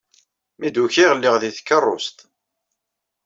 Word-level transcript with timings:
Mi 0.59 0.69
d-ukiɣ 0.69 1.11
lliɣ 1.17 1.35
di 1.41 1.51
tkeṛṛust. 1.57 2.17